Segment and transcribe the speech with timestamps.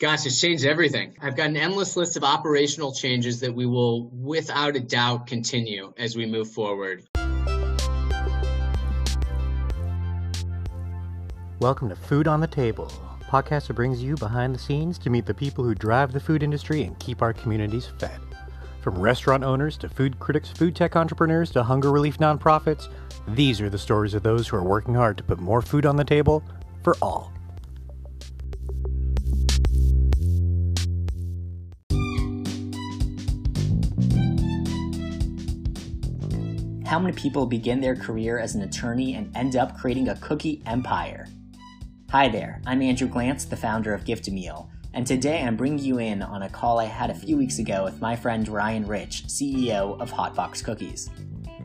[0.00, 1.16] Gosh, it's changed everything.
[1.20, 5.92] I've got an endless list of operational changes that we will, without a doubt, continue
[5.98, 7.02] as we move forward.
[11.58, 12.86] Welcome to Food on the Table,
[13.22, 16.44] podcast that brings you behind the scenes to meet the people who drive the food
[16.44, 18.20] industry and keep our communities fed.
[18.82, 22.86] From restaurant owners to food critics, food tech entrepreneurs to hunger relief nonprofits,
[23.26, 25.96] these are the stories of those who are working hard to put more food on
[25.96, 26.44] the table
[26.84, 27.32] for all.
[36.88, 40.62] How many people begin their career as an attorney and end up creating a cookie
[40.64, 41.26] empire?
[42.08, 45.84] Hi there, I'm Andrew Glantz, the founder of Gift a Meal, and today I'm bringing
[45.84, 48.86] you in on a call I had a few weeks ago with my friend Ryan
[48.86, 51.10] Rich, CEO of Hotbox Cookies.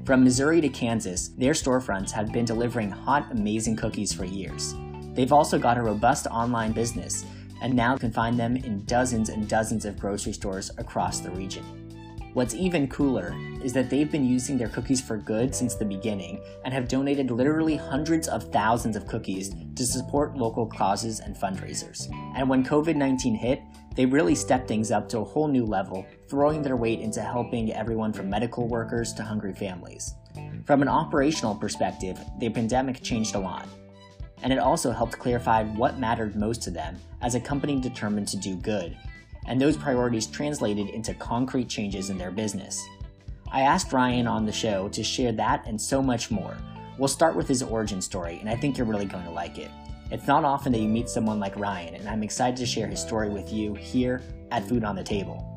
[0.04, 4.76] From Missouri to Kansas, their storefronts have been delivering hot, amazing cookies for years.
[5.14, 7.24] They've also got a robust online business
[7.62, 11.83] and now can find them in dozens and dozens of grocery stores across the region.
[12.34, 16.42] What's even cooler is that they've been using their cookies for good since the beginning
[16.66, 22.12] and have donated literally hundreds of thousands of cookies to support local causes and fundraisers.
[22.36, 23.62] And when COVID 19 hit,
[23.96, 27.72] they really stepped things up to a whole new level, throwing their weight into helping
[27.72, 30.16] everyone from medical workers to hungry families.
[30.66, 33.68] From an operational perspective, the pandemic changed a lot.
[34.42, 38.38] And it also helped clarify what mattered most to them as a company determined to
[38.38, 38.98] do good
[39.48, 42.86] and those priorities translated into concrete changes in their business.
[43.52, 46.58] I asked Ryan on the show to share that and so much more.
[46.98, 49.70] We'll start with his origin story, and I think you're really going to like it.
[50.12, 53.00] It's not often that you meet someone like Ryan, and I'm excited to share his
[53.00, 55.50] story with you here at Food on the Table.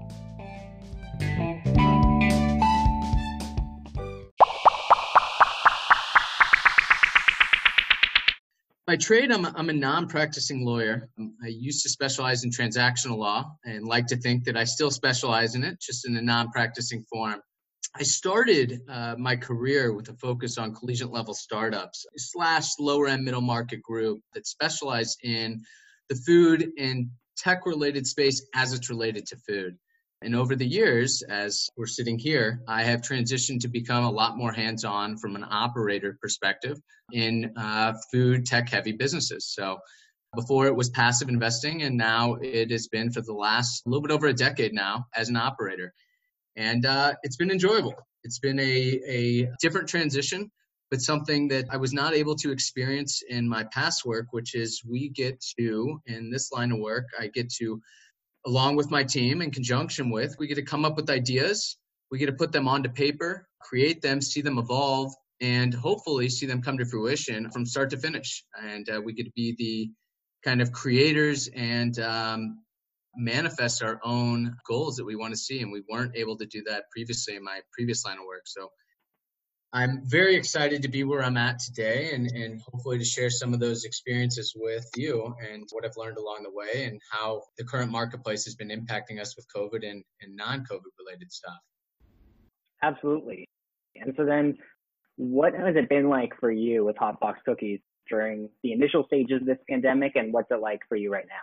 [8.87, 11.09] By trade, I'm a, I'm a non-practicing lawyer.
[11.19, 15.57] I used to specialize in transactional law and like to think that I still specialize
[15.57, 17.41] in it, just in a non-practicing form.
[17.97, 23.25] I started uh, my career with a focus on collegiate level startups slash lower end
[23.25, 25.61] middle market group that specialized in
[26.09, 29.77] the food and tech related space as it's related to food.
[30.27, 34.37] And over the years, as we're sitting here, I have transitioned to become a lot
[34.37, 36.81] more hands on from an operator perspective
[37.13, 39.47] in uh, food tech heavy businesses.
[39.55, 39.79] So
[40.35, 44.11] before it was passive investing, and now it has been for the last little bit
[44.11, 45.95] over a decade now as an operator.
[46.57, 47.95] And uh, it's been enjoyable.
[48.25, 50.51] It's been a, a different transition,
[50.91, 54.83] but something that I was not able to experience in my past work, which is
[54.85, 57.81] we get to, in this line of work, I get to
[58.47, 61.77] along with my team in conjunction with, we get to come up with ideas.
[62.11, 66.47] We get to put them onto paper, create them, see them evolve, and hopefully see
[66.47, 68.45] them come to fruition from start to finish.
[68.63, 69.91] And uh, we get to be the
[70.49, 72.63] kind of creators and um,
[73.17, 75.61] manifest our own goals that we want to see.
[75.61, 78.43] And we weren't able to do that previously in my previous line of work.
[78.47, 78.71] So
[79.77, 83.53] I'm very excited to be where I'm at today and, and hopefully to share some
[83.53, 87.65] of those experiences with you and what I've learned along the way and how the
[87.65, 91.59] current marketplace has been impacting us with COVID and, and non COVID related stuff.
[92.83, 93.47] Absolutely.
[93.97, 94.57] And so then,
[95.17, 99.47] what has it been like for you with Hotbox Cookies during the initial stages of
[99.47, 101.35] this pandemic, and what's it like for you right now?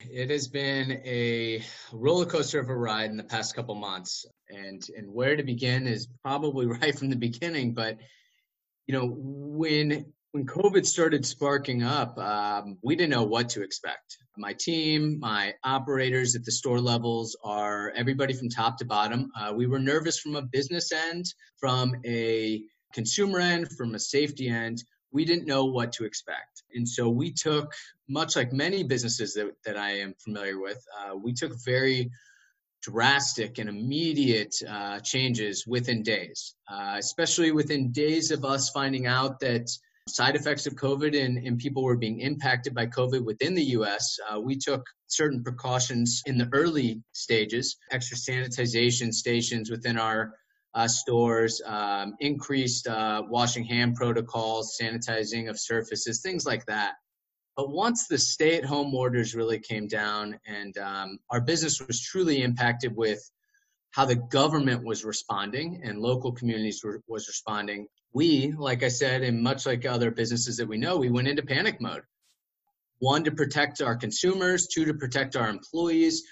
[0.00, 4.86] It has been a roller coaster of a ride in the past couple months, and
[4.96, 7.74] and where to begin is probably right from the beginning.
[7.74, 7.98] But
[8.86, 14.18] you know, when when COVID started sparking up, um, we didn't know what to expect.
[14.36, 19.30] My team, my operators at the store levels are everybody from top to bottom.
[19.38, 21.24] Uh, we were nervous from a business end,
[21.58, 24.82] from a consumer end, from a safety end
[25.16, 26.55] we didn't know what to expect.
[26.76, 27.72] And so we took,
[28.08, 32.10] much like many businesses that, that I am familiar with, uh, we took very
[32.82, 39.40] drastic and immediate uh, changes within days, uh, especially within days of us finding out
[39.40, 39.68] that
[40.08, 44.18] side effects of COVID and, and people were being impacted by COVID within the US.
[44.30, 50.34] Uh, we took certain precautions in the early stages, extra sanitization stations within our
[50.76, 56.92] uh, stores, um, increased uh, washing hand protocols, sanitizing of surfaces, things like that.
[57.56, 62.02] But once the stay at home orders really came down and um, our business was
[62.02, 63.18] truly impacted with
[63.92, 69.22] how the government was responding and local communities were, was responding, we, like I said,
[69.22, 72.02] and much like other businesses that we know, we went into panic mode.
[72.98, 76.22] One, to protect our consumers, two, to protect our employees,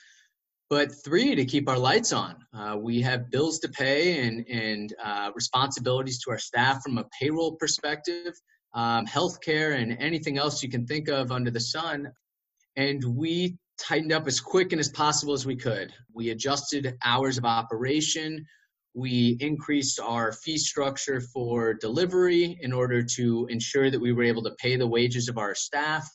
[0.71, 2.37] but three to keep our lights on.
[2.57, 7.05] Uh, we have bills to pay and and uh, responsibilities to our staff from a
[7.21, 8.35] payroll perspective,
[8.75, 12.11] um, healthcare, and anything else you can think of under the sun.
[12.77, 15.93] And we tightened up as quick and as possible as we could.
[16.13, 18.45] We adjusted hours of operation.
[18.95, 24.45] We increased our fee structure for delivery in order to ensure that we were able
[24.45, 26.09] to pay the wages of our staff.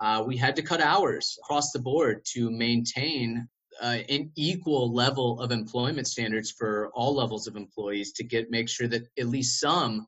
[0.00, 3.46] Uh, we had to cut hours across the board to maintain
[3.82, 8.68] uh, an equal level of employment standards for all levels of employees to get make
[8.68, 10.06] sure that at least some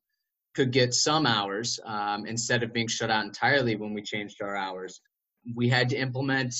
[0.54, 4.56] could get some hours um, instead of being shut out entirely when we changed our
[4.56, 5.00] hours.
[5.54, 6.54] We had to implement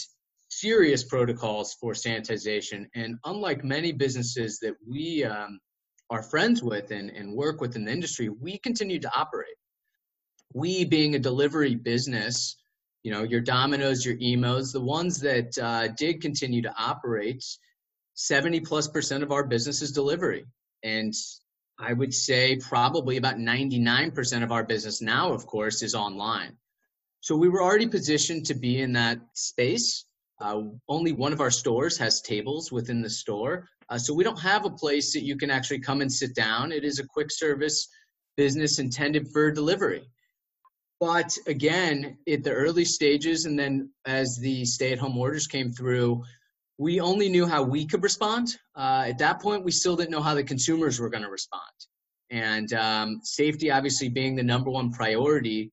[0.48, 2.86] serious protocols for sanitization.
[2.94, 5.60] And unlike many businesses that we um,
[6.10, 9.56] are friends with and, and work with in the industry, we continue to operate.
[10.52, 12.56] We, being a delivery business,
[13.04, 17.44] you know, your Domino's, your Imo's, the ones that uh, did continue to operate,
[18.14, 20.46] 70 plus percent of our business is delivery.
[20.82, 21.12] And
[21.78, 26.56] I would say probably about 99% of our business now, of course, is online.
[27.20, 30.06] So we were already positioned to be in that space.
[30.40, 33.68] Uh, only one of our stores has tables within the store.
[33.90, 36.72] Uh, so we don't have a place that you can actually come and sit down.
[36.72, 37.86] It is a quick service
[38.36, 40.08] business intended for delivery.
[41.00, 45.72] But again, at the early stages, and then as the stay at home orders came
[45.72, 46.22] through,
[46.78, 48.56] we only knew how we could respond.
[48.76, 51.62] Uh, at that point, we still didn't know how the consumers were going to respond.
[52.30, 55.72] And um, safety, obviously, being the number one priority,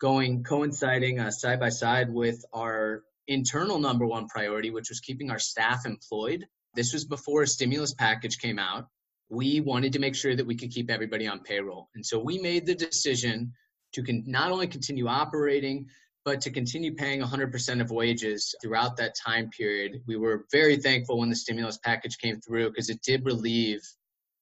[0.00, 5.30] going coinciding uh, side by side with our internal number one priority, which was keeping
[5.30, 6.44] our staff employed.
[6.74, 8.88] This was before a stimulus package came out.
[9.30, 11.88] We wanted to make sure that we could keep everybody on payroll.
[11.94, 13.52] And so we made the decision
[13.92, 15.86] to con- not only continue operating,
[16.24, 20.00] but to continue paying 100% of wages throughout that time period.
[20.06, 23.82] We were very thankful when the stimulus package came through because it did relieve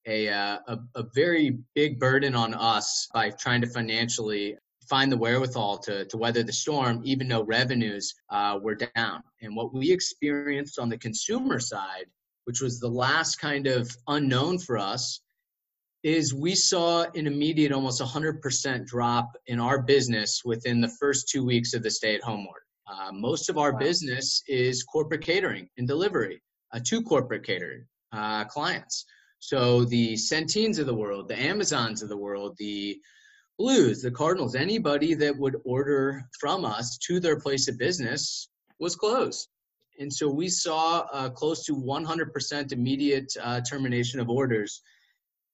[0.07, 4.57] a, uh, a, a very big burden on us by trying to financially
[4.89, 9.23] find the wherewithal to, to weather the storm, even though revenues uh, were down.
[9.41, 12.05] And what we experienced on the consumer side,
[12.45, 15.21] which was the last kind of unknown for us,
[16.03, 21.45] is we saw an immediate almost 100% drop in our business within the first two
[21.45, 22.65] weeks of the stay at home order.
[22.87, 23.79] Uh, most of our wow.
[23.79, 26.41] business is corporate catering and delivery
[26.73, 29.05] uh, to corporate catering uh, clients.
[29.39, 32.99] So the Centene's of the world, the Amazons of the world, the
[33.57, 38.49] Blues, the Cardinals, anybody that would order from us to their place of business
[38.79, 39.49] was closed.
[39.99, 44.81] And so we saw uh, close to 100% immediate uh, termination of orders.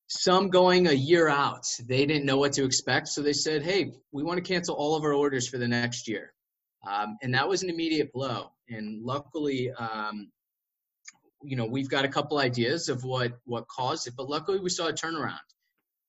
[0.07, 1.65] Some going a year out.
[1.86, 3.09] They didn't know what to expect.
[3.09, 6.07] So they said, hey, we want to cancel all of our orders for the next
[6.07, 6.33] year.
[6.89, 8.51] Um, and that was an immediate blow.
[8.69, 10.31] And luckily, um,
[11.44, 14.69] you know, we've got a couple ideas of what, what caused it, but luckily we
[14.69, 15.39] saw a turnaround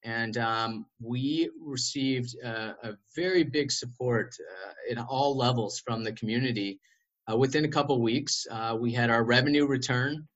[0.05, 6.13] and um, we received a, a, very big support uh, in all levels from the
[6.13, 6.81] community.
[7.31, 10.27] Uh, within a couple weeks, uh, we had our revenue return,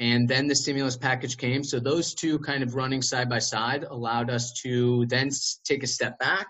[0.00, 1.62] and then the stimulus package came.
[1.62, 5.30] So those two kind of running side by side allowed us to then
[5.64, 6.48] take a step back,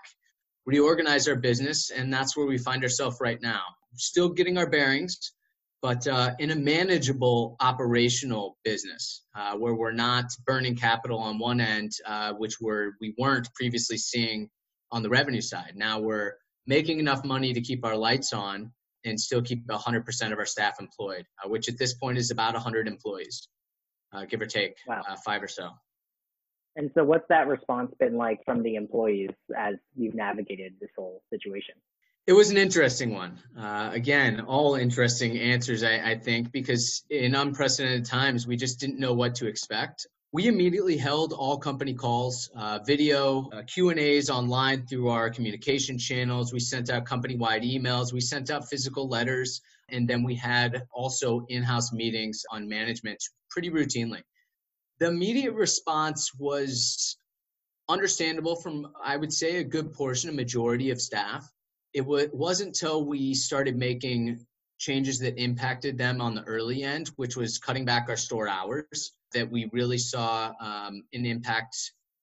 [0.65, 3.61] reorganize our business, and that's where we find ourselves right now.
[3.95, 5.33] Still getting our bearings,
[5.81, 11.59] but uh, in a manageable operational business uh, where we're not burning capital on one
[11.59, 14.49] end, uh, which we're, we weren't previously seeing
[14.91, 15.73] on the revenue side.
[15.75, 16.33] Now we're
[16.65, 18.71] making enough money to keep our lights on
[19.05, 22.53] and still keep 100% of our staff employed, uh, which at this point is about
[22.53, 23.47] 100 employees,
[24.13, 25.01] uh, give or take wow.
[25.07, 25.69] Uh, five or so.
[26.75, 31.21] And so, what's that response been like from the employees as you've navigated this whole
[31.31, 31.75] situation?
[32.25, 33.37] It was an interesting one.
[33.57, 38.97] Uh, again, all interesting answers, I, I, think, because in unprecedented times, we just didn't
[38.97, 40.07] know what to expect.
[40.33, 45.29] We immediately held all company calls, uh, video, uh, Q and A's online through our
[45.29, 46.51] communication channels.
[46.51, 48.11] We sent out company-wide emails.
[48.11, 53.69] We sent out physical letters, and then we had also in-house meetings on management pretty
[53.69, 54.23] routinely.
[54.97, 57.15] The immediate response was
[57.87, 61.47] understandable from, I would say, a good portion, a majority of staff
[61.93, 64.45] it w- wasn't until we started making
[64.79, 69.13] changes that impacted them on the early end, which was cutting back our store hours,
[69.33, 71.75] that we really saw um, an impact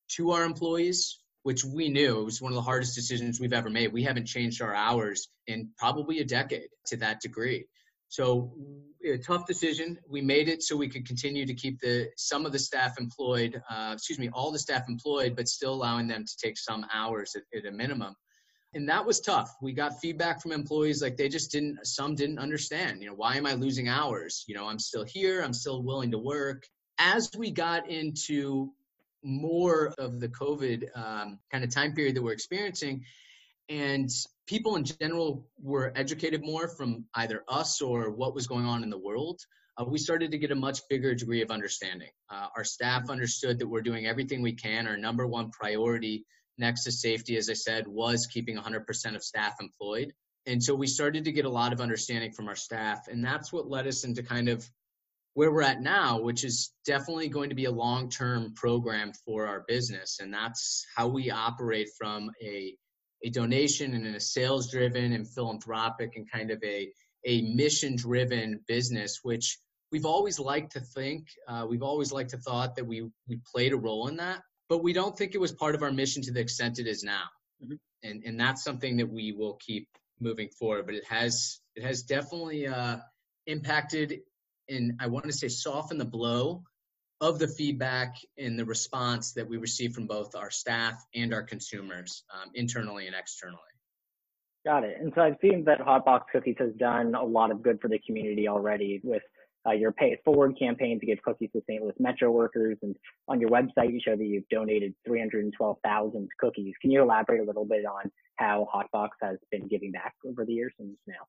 [0.08, 3.92] to our employees, which we knew was one of the hardest decisions we've ever made.
[3.92, 7.66] We haven't changed our hours in probably a decade to that degree.
[8.08, 8.52] So
[9.04, 9.98] a tough decision.
[10.08, 13.62] We made it so we could continue to keep the some of the staff employed,
[13.70, 17.34] uh, excuse me, all the staff employed, but still allowing them to take some hours
[17.36, 18.14] at, at a minimum
[18.74, 22.38] and that was tough we got feedback from employees like they just didn't some didn't
[22.38, 25.82] understand you know why am i losing hours you know i'm still here i'm still
[25.82, 26.66] willing to work
[26.98, 28.70] as we got into
[29.22, 33.04] more of the covid um, kind of time period that we're experiencing
[33.70, 34.10] and
[34.50, 38.90] people in general were educated more from either us or what was going on in
[38.90, 39.40] the world,
[39.78, 42.10] uh, we started to get a much bigger degree of understanding.
[42.28, 44.88] Uh, our staff understood that we're doing everything we can.
[44.88, 46.26] Our number one priority
[46.60, 50.12] next to safety, as I said, was keeping 100% of staff employed.
[50.46, 53.08] And so we started to get a lot of understanding from our staff.
[53.08, 54.68] And that's what led us into kind of
[55.34, 59.46] where we're at now, which is definitely going to be a long term program for
[59.46, 60.18] our business.
[60.20, 62.74] And that's how we operate from a,
[63.24, 66.90] a donation and a sales driven and philanthropic and kind of a,
[67.26, 69.58] a mission driven business, which
[69.92, 73.72] we've always liked to think, uh, we've always liked to thought that we, we played
[73.72, 74.40] a role in that,
[74.70, 77.04] but we don't think it was part of our mission to the extent it is
[77.04, 77.24] now.
[77.62, 77.74] Mm-hmm.
[78.02, 79.86] And, and that's something that we will keep
[80.20, 82.96] moving forward, but it has, it has definitely uh,
[83.46, 84.20] impacted
[84.70, 86.62] and I want to say soften the blow
[87.20, 91.42] of the feedback and the response that we receive from both our staff and our
[91.42, 93.58] consumers, um, internally and externally.
[94.64, 94.96] Got it.
[95.00, 97.98] And so I've seen that Hotbox Cookies has done a lot of good for the
[98.06, 99.22] community already with
[99.66, 101.82] uh, your Pay It Forward campaign to give cookies to St.
[101.82, 102.78] Louis Metro workers.
[102.82, 102.96] And
[103.28, 106.74] on your website, you show that you've donated 312,000 cookies.
[106.80, 110.52] Can you elaborate a little bit on how Hotbox has been giving back over the
[110.52, 111.26] years and now?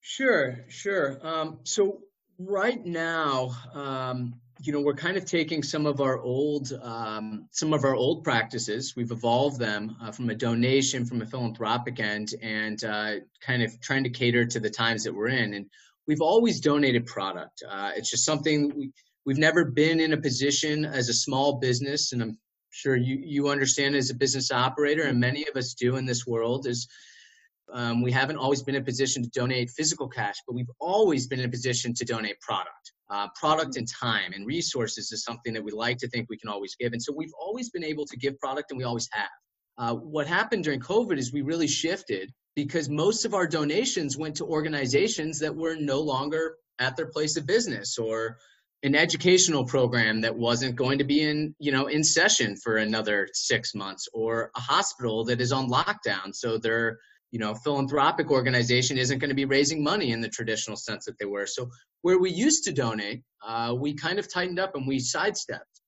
[0.00, 1.18] Sure, sure.
[1.22, 2.02] Um, so
[2.38, 7.72] right now, um, you know, we're kind of taking some of our old, um, some
[7.72, 8.94] of our old practices.
[8.94, 13.80] We've evolved them uh, from a donation, from a philanthropic end, and uh, kind of
[13.80, 15.54] trying to cater to the times that we're in.
[15.54, 15.66] And
[16.06, 17.62] we've always donated product.
[17.68, 18.92] Uh, it's just something we,
[19.26, 22.38] we've never been in a position as a small business, and I'm
[22.70, 26.26] sure you you understand as a business operator, and many of us do in this
[26.26, 26.88] world is
[27.72, 31.26] um, we haven't always been in a position to donate physical cash, but we've always
[31.26, 32.92] been in a position to donate product.
[33.10, 36.48] Uh, product and time and resources is something that we like to think we can
[36.48, 36.92] always give.
[36.92, 39.28] And so we've always been able to give product and we always have.
[39.76, 44.36] Uh, what happened during COVID is we really shifted because most of our donations went
[44.36, 48.36] to organizations that were no longer at their place of business or
[48.82, 53.28] an educational program that wasn't going to be in you know in session for another
[53.32, 56.98] six months or a hospital that is on lockdown so they're
[57.34, 61.18] you know, philanthropic organization isn't going to be raising money in the traditional sense that
[61.18, 61.48] they were.
[61.48, 61.68] So
[62.02, 65.80] where we used to donate, uh, we kind of tightened up and we sidestepped.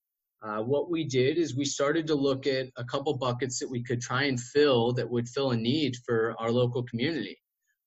[0.47, 3.83] Uh, what we did is we started to look at a couple buckets that we
[3.83, 7.37] could try and fill that would fill a need for our local community.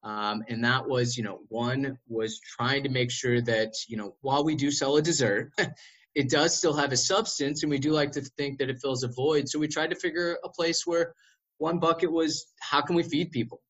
[0.04, 4.16] Um, and that was, you know, one was trying to make sure that, you know,
[4.22, 5.54] while we do sell a dessert,
[6.16, 9.04] it does still have a substance and we do like to think that it fills
[9.04, 9.48] a void.
[9.48, 11.14] So we tried to figure a place where
[11.60, 13.62] one bucket was how can we feed people?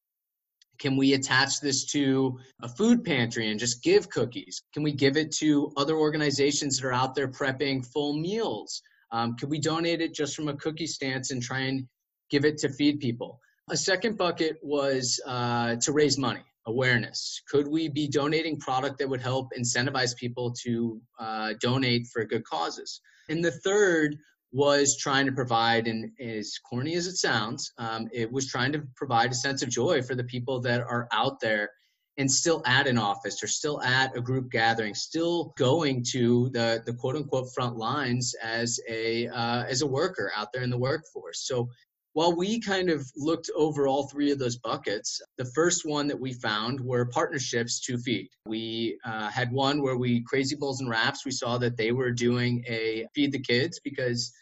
[0.80, 4.64] Can we attach this to a food pantry and just give cookies?
[4.74, 8.82] Can we give it to other organizations that are out there prepping full meals?
[9.12, 11.86] Um, could we donate it just from a cookie stance and try and
[12.30, 13.40] give it to feed people?
[13.70, 17.42] A second bucket was uh, to raise money, awareness.
[17.50, 22.44] Could we be donating product that would help incentivize people to uh, donate for good
[22.46, 23.02] causes?
[23.30, 24.16] And the third
[24.52, 28.84] was trying to provide, and as corny as it sounds, um, it was trying to
[28.96, 31.70] provide a sense of joy for the people that are out there
[32.18, 36.84] and still at an office or still at a group gathering, still going to the
[36.86, 40.78] the quote unquote front lines as a uh, as a worker out there in the
[40.78, 41.48] workforce.
[41.48, 41.70] So
[42.20, 46.20] while we kind of looked over all three of those buckets, the first one that
[46.20, 48.28] we found were partnerships to feed.
[48.46, 52.12] We uh, had one where we, Crazy Bowls and Wraps, we saw that they were
[52.12, 54.34] doing a feed the kids because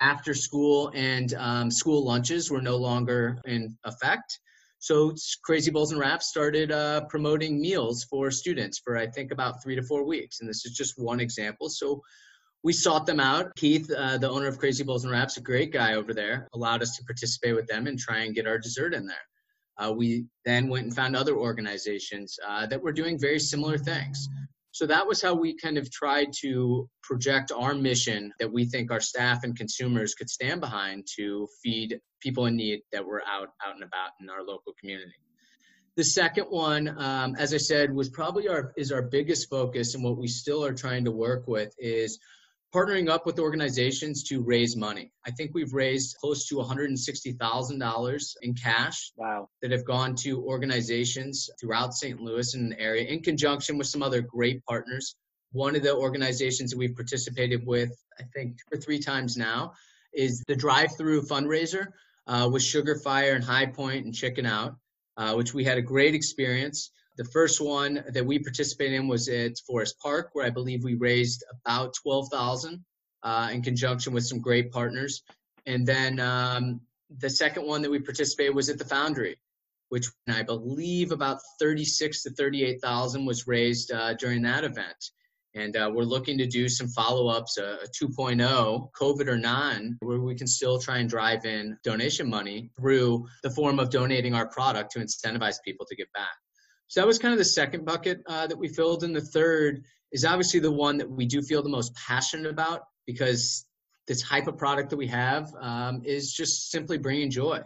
[0.00, 4.38] after school and um, school lunches were no longer in effect.
[4.78, 9.60] So Crazy Bowls and Wraps started uh, promoting meals for students for I think about
[9.60, 11.68] three to four weeks, and this is just one example.
[11.68, 12.00] So
[12.64, 13.54] we sought them out.
[13.56, 16.82] Keith, uh, the owner of Crazy Bowls and Wraps, a great guy over there, allowed
[16.82, 19.16] us to participate with them and try and get our dessert in there.
[19.78, 24.28] Uh, we then went and found other organizations uh, that were doing very similar things.
[24.72, 28.90] So that was how we kind of tried to project our mission that we think
[28.90, 33.48] our staff and consumers could stand behind to feed people in need that were out
[33.64, 35.14] out and about in our local community.
[35.96, 40.04] The second one, um, as I said, was probably our is our biggest focus, and
[40.04, 42.18] what we still are trying to work with is
[42.74, 45.10] partnering up with organizations to raise money.
[45.26, 49.48] I think we've raised close to $160,000 in cash wow.
[49.62, 52.20] that have gone to organizations throughout St.
[52.20, 55.16] Louis and the area in conjunction with some other great partners.
[55.52, 59.72] One of the organizations that we've participated with, I think two or three times now,
[60.12, 61.86] is the drive through fundraiser
[62.26, 64.76] uh, with Sugarfire and Hi-Pointe and Chicken Out,
[65.16, 66.90] uh, which we had a great experience.
[67.18, 70.94] The first one that we participated in was at Forest Park, where I believe we
[70.94, 72.84] raised about 12,000
[73.24, 75.24] uh, in conjunction with some great partners.
[75.66, 76.80] And then um,
[77.18, 79.36] the second one that we participated was at the Foundry,
[79.88, 85.10] which I believe about 36 to 38,000 was raised uh, during that event.
[85.56, 89.96] And uh, we're looking to do some follow ups, uh, a 2.0, COVID or non,
[90.02, 94.34] where we can still try and drive in donation money through the form of donating
[94.34, 96.36] our product to incentivize people to give back.
[96.88, 99.04] So that was kind of the second bucket uh, that we filled.
[99.04, 102.82] And the third is obviously the one that we do feel the most passionate about
[103.06, 103.66] because
[104.06, 107.60] the type of product that we have um, is just simply bringing joy.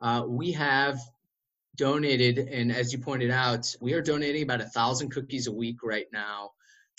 [0.00, 0.98] Uh, we have
[1.76, 5.82] donated, and as you pointed out, we are donating about a thousand cookies a week
[5.82, 6.50] right now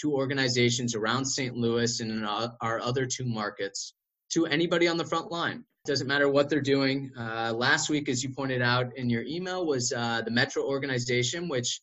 [0.02, 1.56] to organizations around St.
[1.56, 3.94] Louis and in our other two markets
[4.34, 5.64] to anybody on the front line.
[5.86, 7.12] Doesn't matter what they're doing.
[7.18, 11.50] Uh, last week, as you pointed out in your email, was uh, the Metro organization,
[11.50, 11.82] which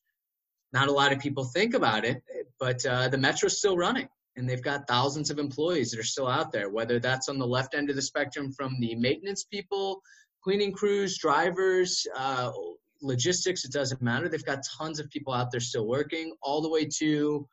[0.73, 2.23] not a lot of people think about it,
[2.61, 4.09] but uh, the Metro's still running.
[4.37, 7.47] And they've got thousands of employees that are still out there, whether that's on the
[7.47, 10.00] left end of the spectrum from the maintenance people,
[10.45, 12.52] cleaning crews, drivers, uh,
[13.02, 14.28] logistics, it doesn't matter.
[14.28, 17.49] They've got tons of people out there still working, all the way to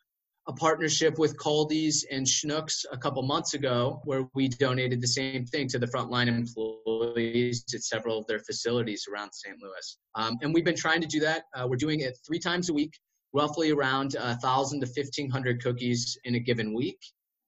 [0.47, 5.45] a partnership with Kaldi's and Schnucks a couple months ago, where we donated the same
[5.45, 9.55] thing to the frontline employees at several of their facilities around St.
[9.61, 9.97] Louis.
[10.13, 11.43] Um, and we've been trying to do that.
[11.55, 12.93] Uh, we're doing it three times a week,
[13.33, 16.99] roughly around 1,000 to 1,500 cookies in a given week.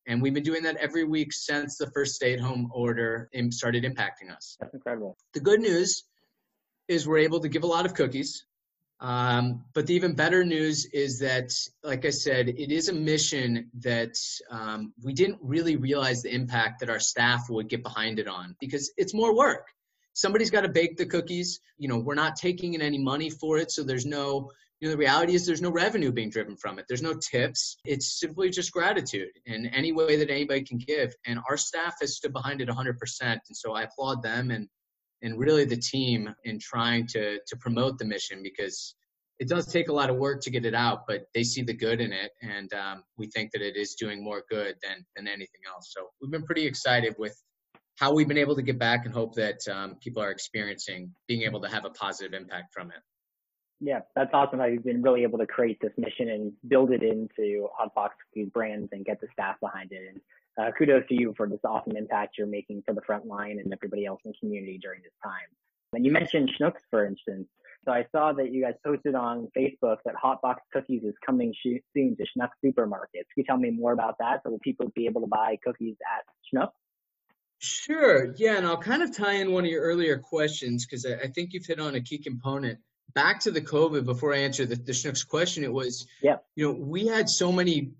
[0.07, 3.83] And we've been doing that every week since the first stay at home order started
[3.83, 4.57] impacting us.
[4.59, 5.17] That's incredible.
[5.33, 6.03] The good news
[6.87, 8.46] is we're able to give a lot of cookies.
[8.99, 13.69] Um, but the even better news is that, like I said, it is a mission
[13.79, 14.15] that
[14.49, 18.55] um, we didn't really realize the impact that our staff would get behind it on
[18.59, 19.67] because it's more work.
[20.13, 21.59] Somebody's got to bake the cookies.
[21.77, 24.49] You know, we're not taking in any money for it, so there's no.
[24.79, 26.85] You know, the reality is there's no revenue being driven from it.
[26.87, 27.77] There's no tips.
[27.83, 31.15] It's simply just gratitude in any way that anybody can give.
[31.25, 32.93] And our staff has stood behind it 100%.
[33.21, 34.69] And so I applaud them and
[35.21, 38.95] and really the team in trying to to promote the mission because
[39.39, 41.73] it does take a lot of work to get it out, but they see the
[41.73, 45.27] good in it, and um, we think that it is doing more good than than
[45.27, 45.93] anything else.
[45.95, 47.35] So we've been pretty excited with
[47.97, 51.41] how we've been able to get back and hope that um, people are experiencing being
[51.41, 53.01] able to have a positive impact from it.
[53.79, 57.03] Yeah, that's awesome how you've been really able to create this mission and build it
[57.03, 60.01] into Hotbox Cookies brands and get the staff behind it.
[60.09, 60.21] And
[60.59, 63.71] uh, kudos to you for this awesome impact you're making for the front line and
[63.71, 65.47] everybody else in the community during this time.
[65.93, 67.47] And you mentioned Schnucks, for instance.
[67.85, 72.17] So I saw that you guys posted on Facebook that Hotbox Cookies is coming soon
[72.17, 73.27] to Schnucks supermarkets.
[73.33, 74.41] Can you tell me more about that?
[74.43, 76.71] So will people be able to buy cookies at Schnucks?
[77.59, 78.33] Sure.
[78.37, 81.27] Yeah, and I'll kind of tie in one of your earlier questions because I, I,
[81.27, 82.77] think you've hit on a key component.
[83.13, 86.35] Back to the COVID, before I answer the, the Schnucks question, it was, yeah.
[86.55, 87.91] you know, we had so many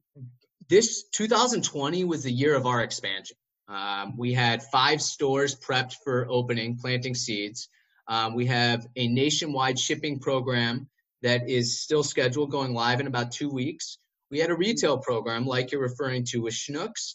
[0.70, 3.38] this 2020 was the year of our expansion.
[3.68, 7.70] Um, we had five stores prepped for opening, planting seeds.
[8.08, 10.88] Um, we have a nationwide shipping program
[11.22, 13.98] that is still scheduled going live in about two weeks.
[14.32, 17.14] We had a retail program like you're referring to with Schnucks,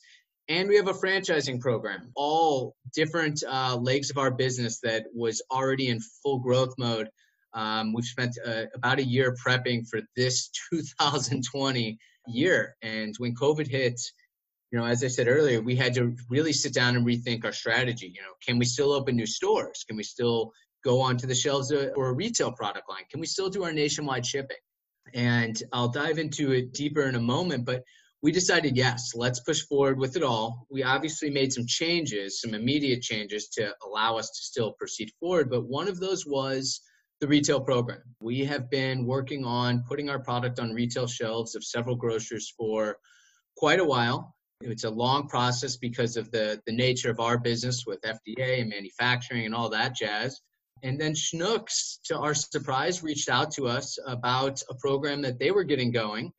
[0.48, 5.42] and we have a franchising program, all different uh, legs of our business that was
[5.50, 7.08] already in full growth mode.
[7.54, 12.76] Um, we've spent uh, about a year prepping for this 2020 year.
[12.82, 14.00] And when COVID hit,
[14.70, 17.52] you know, as I said earlier, we had to really sit down and rethink our
[17.52, 18.06] strategy.
[18.14, 19.84] You know, can we still open new stores?
[19.86, 20.52] Can we still
[20.84, 23.04] go onto the shelves or a retail product line?
[23.10, 24.56] Can we still do our nationwide shipping?
[25.14, 27.84] And I'll dive into it deeper in a moment, but
[28.22, 30.66] we decided yes, let's push forward with it all.
[30.70, 35.50] We obviously made some changes, some immediate changes to allow us to still proceed forward,
[35.50, 36.80] but one of those was
[37.22, 38.02] the retail program.
[38.20, 42.96] We have been working on putting our product on retail shelves of several grocers for
[43.56, 44.34] quite a while.
[44.60, 48.70] It's a long process because of the, the nature of our business with FDA and
[48.70, 50.40] manufacturing and all that jazz.
[50.82, 55.52] And then Schnucks, to our surprise, reached out to us about a program that they
[55.52, 56.32] were getting going,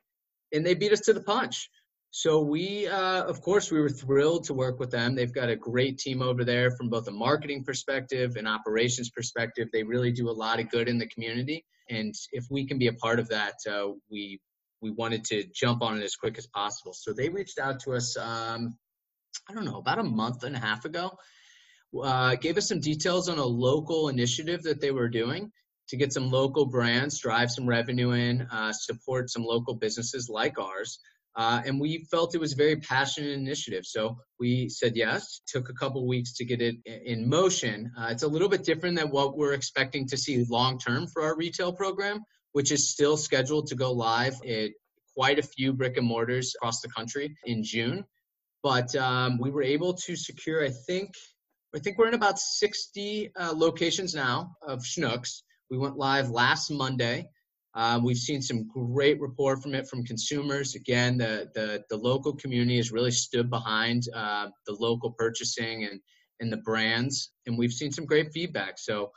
[0.51, 1.69] and they beat us to the punch.
[2.15, 5.15] So we, uh, of course, we were thrilled to work with them.
[5.15, 9.69] They've got a great team over there from both a marketing perspective and operations perspective.
[9.73, 12.85] They really do a lot of good in the community, and if we can be
[12.85, 14.39] a part of that, uh, we
[14.79, 16.93] we wanted to jump on it as quick as possible.
[16.93, 18.15] So they reached out to us.
[18.15, 18.77] Um,
[19.49, 21.17] I don't know, about a month and a half ago.
[21.99, 25.51] Uh, gave us some details on a local initiative that they were doing
[25.87, 30.59] to get some local brands, drive some revenue in, uh, support some local businesses like
[30.59, 30.99] ours.
[31.35, 33.85] Uh, and we felt it was a very passionate initiative.
[33.85, 37.91] So we said yes, took a couple weeks to get it in motion.
[37.97, 41.23] Uh, it's a little bit different than what we're expecting to see long term for
[41.23, 42.19] our retail program,
[42.51, 44.71] which is still scheduled to go live at
[45.15, 48.03] quite a few brick and mortars across the country in June.
[48.61, 51.11] But um, we were able to secure, I think,
[51.75, 55.41] I think we're in about 60 uh, locations now of Schnucks.
[55.71, 57.27] We went live last Monday.
[57.75, 60.75] Uh, we've seen some great report from it from consumers.
[60.75, 65.99] Again, the the, the local community has really stood behind uh, the local purchasing and
[66.39, 68.77] and the brands, and we've seen some great feedback.
[68.77, 69.11] So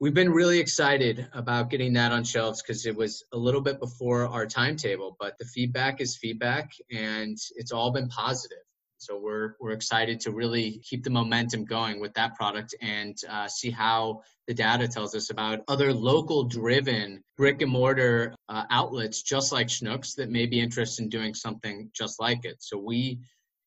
[0.00, 3.78] we've been really excited about getting that on shelves because it was a little bit
[3.78, 8.63] before our timetable, but the feedback is feedback, and it's all been positive.
[9.04, 13.46] So we're we're excited to really keep the momentum going with that product and uh,
[13.46, 19.22] see how the data tells us about other local driven brick and mortar uh, outlets
[19.22, 22.56] just like Schnucks that may be interested in doing something just like it.
[22.60, 23.20] So we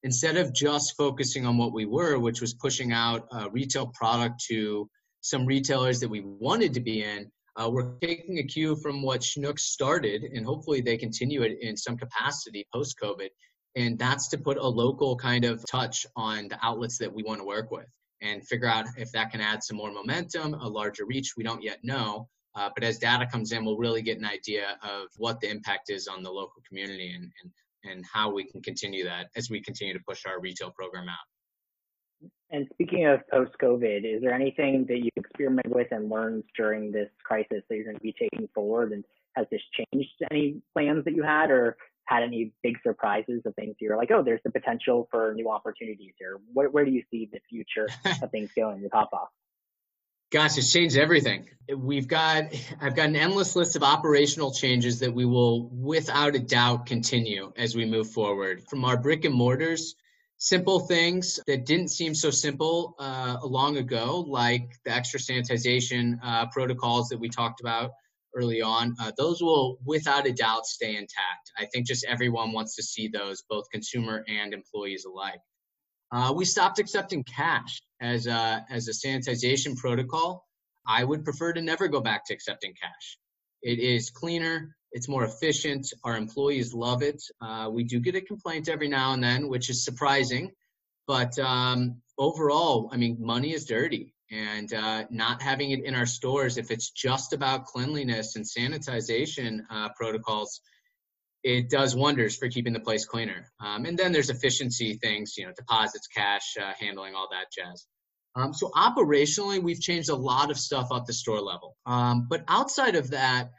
[0.04, 4.43] instead of just focusing on what we were, which was pushing out a retail product
[4.50, 4.89] to
[5.21, 9.21] some retailers that we wanted to be in, uh, we're taking a cue from what
[9.21, 13.30] Schnucks started, and hopefully they continue it in some capacity post COVID
[13.78, 17.40] and that's to put a local kind of touch on the outlets that we want
[17.40, 17.86] to work with
[18.22, 21.34] and figure out if that can add some more momentum, a larger reach.
[21.38, 22.28] We don't yet know.
[22.56, 25.92] Uh, but as data comes in, we'll really get an idea of what the impact
[25.92, 29.62] is on the local community and, and, and how we can continue that as we
[29.62, 32.30] continue to push our retail program out.
[32.50, 36.92] And speaking of post COVID, is there anything that you experimented with and learned during
[36.92, 38.92] this crisis that you're going to be taking forward?
[38.92, 39.04] And
[39.36, 43.76] has this changed any plans that you had, or had any big surprises of things
[43.80, 46.39] you're like, oh, there's the potential for new opportunities here?
[46.54, 47.88] Where, where do you see the future
[48.22, 49.28] of things going with Hotbox?
[50.30, 51.48] Gosh, it's changed everything.
[51.74, 52.46] We've got,
[52.82, 57.54] I've got an endless list of operational changes that we will, without a doubt, continue
[57.56, 58.63] as we move forward.
[58.70, 59.96] From our brick and mortars,
[60.38, 66.46] simple things that didn't seem so simple uh, long ago, like the extra sanitization uh,
[66.48, 67.91] protocols that we talked about
[68.36, 71.52] early on, uh, those will without a doubt stay intact.
[71.58, 75.40] I think just everyone wants to see those, both consumer and employees alike.
[76.12, 80.46] Uh, we stopped accepting cash as a, as a sanitization protocol.
[80.88, 83.18] I would prefer to never go back to accepting cash.
[83.62, 85.92] It is cleaner, it's more efficient.
[86.04, 87.22] Our employees love it.
[87.42, 90.52] Uh, we do get a complaint every now and then, which is surprising.
[91.08, 96.06] But um, overall, I mean, money is dirty and uh, not having it in our
[96.06, 100.62] stores if it's just about cleanliness and sanitization uh, protocols
[101.44, 103.52] it does wonders for keeping the place cleaner.
[103.63, 107.86] Um, and then there's efficiency things you know deposits cash uh, handling all that jazz.
[108.36, 111.78] Um, so operationally we've changed a lot of stuff at the store level.
[111.86, 113.52] Um, but outside of that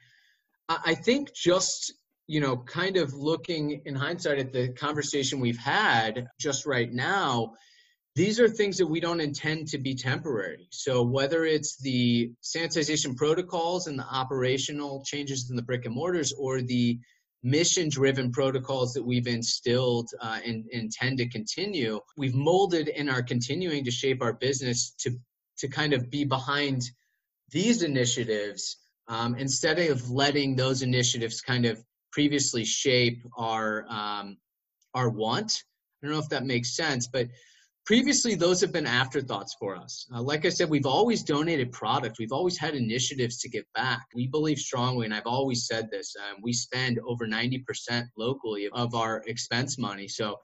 [0.68, 1.94] i think just
[2.26, 7.52] you know kind of looking in hindsight at the conversation we've had just right now
[8.18, 10.66] these are things that we don't intend to be temporary.
[10.72, 16.32] So whether it's the sanitization protocols and the operational changes in the brick and mortars
[16.36, 16.98] or the
[17.44, 23.22] mission driven protocols that we've instilled uh, and intend to continue, we've molded and are
[23.22, 25.12] continuing to shape our business to,
[25.56, 26.90] to kind of be behind
[27.52, 34.36] these initiatives um, instead of letting those initiatives kind of previously shape our um,
[34.92, 35.62] our want.
[36.02, 37.28] I don't know if that makes sense, but
[37.88, 42.18] previously those have been afterthoughts for us uh, like i said we've always donated product
[42.18, 46.14] we've always had initiatives to give back we believe strongly and i've always said this
[46.18, 50.36] um, we spend over 90% locally of our expense money so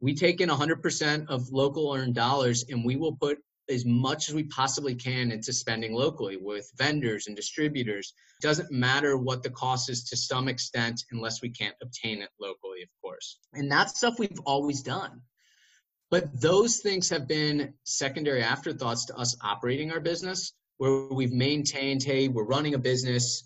[0.00, 3.36] we take in 100% of local earned dollars and we will put
[3.68, 8.14] as much as we possibly can into spending locally with vendors and distributors.
[8.40, 12.82] Doesn't matter what the cost is to some extent unless we can't obtain it locally,
[12.82, 13.38] of course.
[13.52, 15.20] And that's stuff we've always done.
[16.10, 22.02] But those things have been secondary afterthoughts to us operating our business, where we've maintained,
[22.02, 23.44] hey, we're running a business.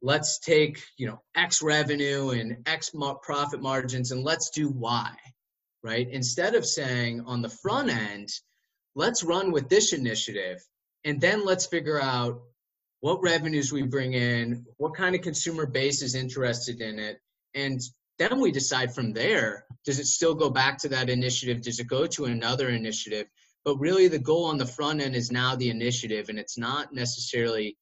[0.00, 5.12] Let's take, you know, X revenue and X profit margins and let's do Y,
[5.82, 6.08] right?
[6.08, 8.28] Instead of saying on the front end,
[8.94, 10.58] let's run with this initiative
[11.04, 12.40] and then let's figure out
[13.00, 17.18] what revenues we bring in, what kind of consumer base is interested in it,
[17.54, 17.80] and
[18.18, 21.62] then we decide from there does it still go back to that initiative?
[21.62, 23.26] Does it go to another initiative?
[23.64, 26.92] But really the goal on the front end is now the initiative and it's not
[26.92, 27.76] necessarily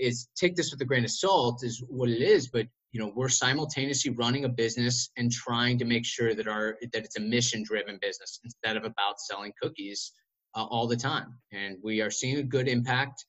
[0.00, 3.12] is take this with a grain of salt is what it is but you know
[3.16, 7.20] we're simultaneously running a business and trying to make sure that our that it's a
[7.20, 10.12] mission driven business instead of about selling cookies
[10.54, 11.34] uh, all the time.
[11.52, 13.24] And we are seeing a good impact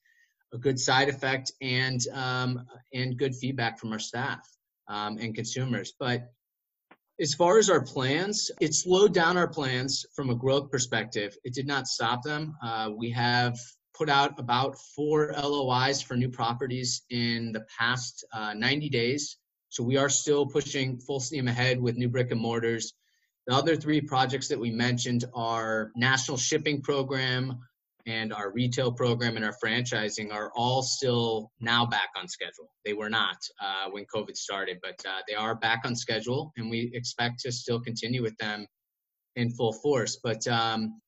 [0.52, 4.55] a good side effect and um, and good feedback from our staff
[4.88, 5.94] um, and consumers.
[5.98, 6.30] But
[7.20, 11.36] as far as our plans, it slowed down our plans from a growth perspective.
[11.44, 12.54] It did not stop them.
[12.62, 13.58] Uh, we have
[13.96, 19.38] put out about four LOIs for new properties in the past uh, 90 days.
[19.70, 22.92] So we are still pushing full steam ahead with new brick and mortars.
[23.46, 27.58] The other three projects that we mentioned are national shipping program
[28.06, 32.70] and our retail program and our franchising are all still now back on schedule.
[32.84, 36.70] They were not uh, when COVID started, but uh, they are back on schedule, and
[36.70, 38.66] we expect to still continue with them
[39.34, 40.18] in full force.
[40.22, 41.00] But um,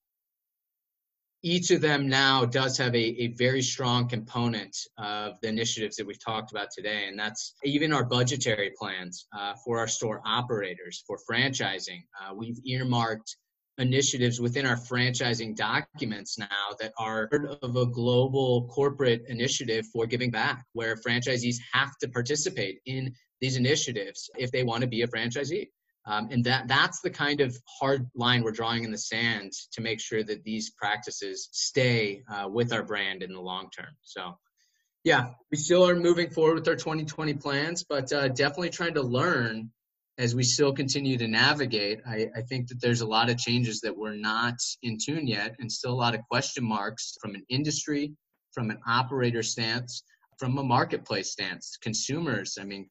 [1.43, 6.07] each of them now does have a, a very strong component of the initiatives that
[6.07, 7.07] we've talked about today.
[7.07, 12.03] And that's even our budgetary plans uh, for our store operators, for franchising.
[12.21, 13.37] Uh, we've earmarked
[13.79, 16.47] initiatives within our franchising documents now
[16.81, 22.09] that are part of a global corporate initiative for giving back, where franchisees have to
[22.09, 25.69] participate in these initiatives if they want to be a franchisee.
[26.07, 29.83] Um, and that that's the kind of hard line we're drawing in the sand to
[29.83, 33.95] make sure that these practices stay uh, with our brand in the long term.
[34.03, 34.39] So,
[35.05, 39.03] yeah, we still are moving forward with our 2020 plans, but uh, definitely trying to
[39.03, 39.71] learn
[40.19, 42.01] as we still continue to navigate.
[42.07, 45.55] I, I think that there's a lot of changes that we're not in tune yet,
[45.61, 48.13] and still a lot of question marks from an industry,
[48.53, 50.03] from an operator stance,
[50.39, 51.79] from a marketplace stance.
[51.81, 52.89] Consumers, I mean,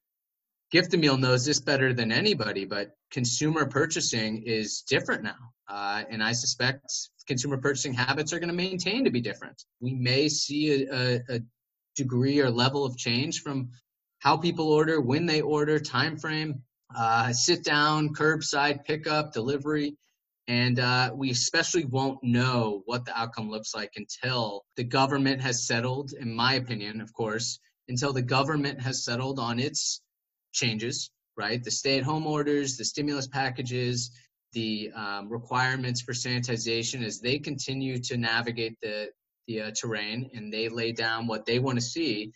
[0.71, 5.53] Gift-A-Meal knows this better than anybody, but consumer purchasing is different now.
[5.69, 6.81] Uh, and I suspect
[7.27, 9.63] consumer purchasing habits are going to maintain to be different.
[9.79, 11.39] We may see a, a, a,
[11.95, 13.71] degree or level of change from
[14.19, 16.61] how people order, when they order, time frame,
[16.95, 19.95] uh, sit down, curbside pickup, delivery.
[20.47, 25.67] And uh, we especially won't know what the outcome looks like until the government has
[25.67, 30.01] settled, in my opinion, of course, until the government has settled on its
[30.53, 31.61] changes, right?
[31.61, 34.11] The stay at home orders, the stimulus packages,
[34.53, 39.09] the um, requirements for sanitization as they continue to navigate the,
[39.47, 42.31] the uh, terrain and they lay down what they want to see,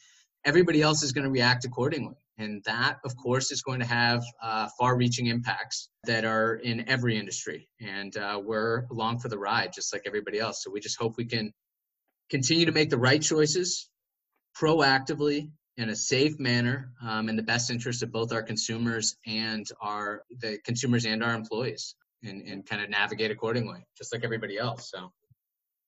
[0.45, 2.15] everybody else is going to react accordingly.
[2.41, 6.87] And that, of course, is going to have uh, far reaching impacts that are in
[6.89, 7.69] every industry.
[7.79, 10.63] And uh, we're along for the ride, just like everybody else.
[10.63, 11.53] So we just hope we can
[12.29, 13.89] continue to make the right choices
[14.59, 19.67] proactively in a safe manner um, in the best interest of both our consumers and
[19.81, 24.57] our the consumers and our employees and, and kind of navigate accordingly just like everybody
[24.57, 25.11] else so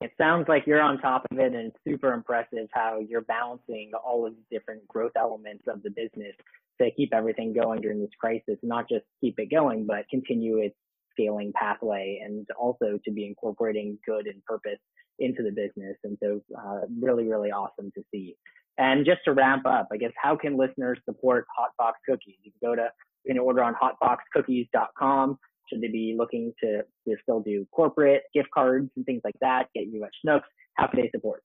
[0.04, 3.92] it sounds like you're on top of it and it's super impressive how you're balancing
[4.06, 6.36] all of the different growth elements of the business
[6.82, 10.76] to keep everything going during this crisis not just keep it going but continue its
[11.12, 14.80] scaling pathway and also to be incorporating good and purpose
[15.20, 18.36] into the business and so uh, really really awesome to see
[18.78, 22.36] and just to ramp up, I guess, how can listeners support Hotbox Cookies?
[22.42, 22.90] You can go to,
[23.24, 25.38] you can order on hotboxcookies.com.
[25.70, 29.68] Should they be looking to, to still do corporate gift cards and things like that,
[29.74, 30.42] get you at Schnucks?
[30.76, 31.44] How can they support?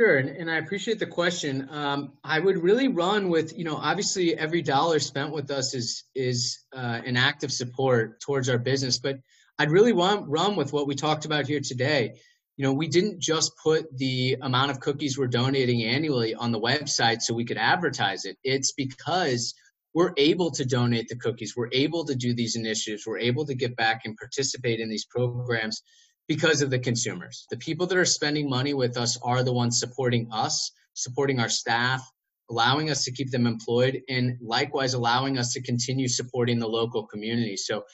[0.00, 1.68] Sure, and, and I appreciate the question.
[1.70, 6.04] Um, I would really run with, you know, obviously every dollar spent with us is
[6.16, 9.20] is uh, an act of support towards our business, but
[9.58, 12.14] I'd really want run with what we talked about here today
[12.56, 16.60] you know, we didn't just put the amount of cookies we're donating annually on the
[16.60, 18.36] website so we could advertise it.
[18.44, 19.54] It's because
[19.94, 21.54] we're able to donate the cookies.
[21.56, 23.06] We're able to do these initiatives.
[23.06, 25.82] We're able to get back and participate in these programs
[26.26, 27.46] because of the consumers.
[27.50, 31.48] The people that are spending money with us are the ones supporting us, supporting our
[31.48, 32.02] staff,
[32.50, 37.06] allowing us to keep them employed, and likewise allowing us to continue supporting the local
[37.06, 37.56] community.
[37.56, 37.84] So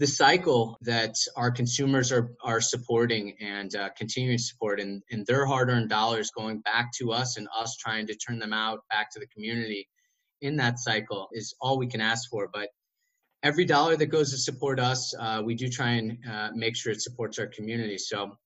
[0.00, 5.24] the cycle that our consumers are are supporting and uh, continuing to support and, and
[5.24, 9.12] their hard-earned dollars going back to us and us trying to turn them out back
[9.12, 9.86] to the community
[10.44, 12.68] in that cycle is all we can ask for but
[13.42, 16.92] every dollar that goes to support us uh, we do try and uh, make sure
[16.92, 18.36] it supports our community so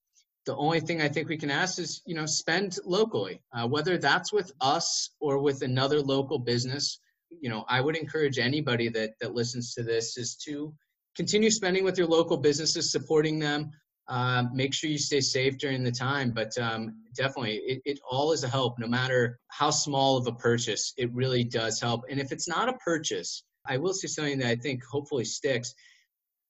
[0.47, 3.99] the only thing i think we can ask is you know spend locally uh, whether
[3.99, 7.01] that's with us or with another local business
[7.41, 10.73] you know i would encourage anybody that that listens to this is to
[11.19, 13.73] continue spending with your local businesses, supporting them.
[14.09, 18.33] Um, make sure you stay safe during the time, but um, definitely it, it all
[18.33, 20.95] is a help, no matter how small of a purchase.
[20.97, 22.05] It really does help.
[22.09, 25.75] And if it's not a purchase, I will say something that I think hopefully sticks.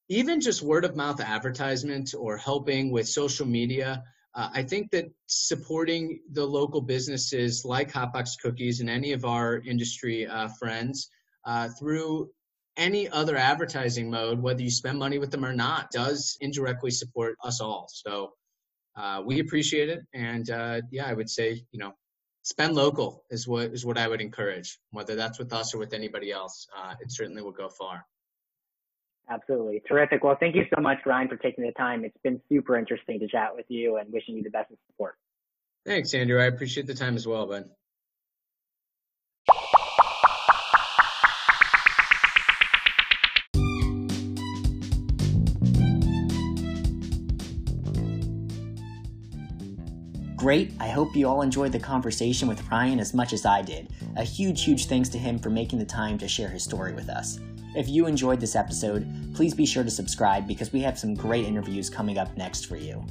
[0.08, 5.06] Even just word of mouth advertisement or helping with social media, uh, I think that
[5.26, 11.10] supporting the local businesses like Hotbox Cookies and any of our industry uh, friends
[11.44, 12.30] uh, through
[12.78, 17.36] any other advertising mode, whether you spend money with them or not, does indirectly support
[17.42, 17.88] us all.
[17.92, 18.32] So
[18.96, 21.92] uh, we appreciate it, and uh, yeah, I would say you know
[22.42, 25.92] spend local is what is what I would encourage, whether that's with us or with
[25.92, 26.66] anybody else.
[26.76, 28.04] Uh, it certainly will go far.
[29.30, 29.82] Absolutely.
[29.86, 30.24] Terrific.
[30.24, 32.04] Well, thank you so much, Ryan, for taking the time.
[32.04, 35.16] It's been super interesting to chat with you and wishing you the best of support.
[35.84, 36.40] Thanks, Andrew.
[36.40, 37.68] I appreciate the time as well, bud.
[50.38, 53.88] Great, I hope you all enjoyed the conversation with Ryan as much as I did.
[54.16, 57.08] A huge, huge thanks to him for making the time to share his story with
[57.08, 57.40] us.
[57.74, 61.44] If you enjoyed this episode, please be sure to subscribe because we have some great
[61.44, 63.04] interviews coming up next for you.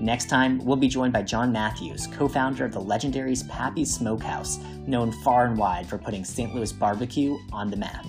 [0.00, 4.58] Next time, we'll be joined by John Matthews, co founder of the legendary Pappy's Smokehouse,
[4.86, 6.54] known far and wide for putting St.
[6.54, 8.06] Louis barbecue on the map.